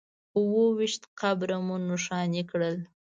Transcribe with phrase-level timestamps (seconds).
[0.37, 2.75] اووه ویشت قبره مو نښانې کړل.